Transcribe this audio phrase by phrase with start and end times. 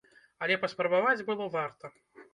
[0.45, 1.85] Але паспрабаваць было варта!